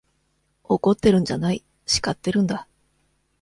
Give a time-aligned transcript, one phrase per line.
[0.63, 2.67] 怒ってるんじゃない、叱ってるんだ。